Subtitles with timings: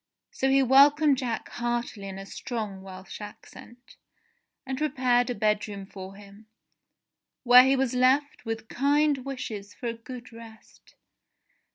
[0.31, 3.97] So he welcomed Jack heartily in a strong Welsh accent,
[4.65, 6.47] and prepared a bedroom for him,
[7.43, 10.95] where he was left with kind wishes for a good rest.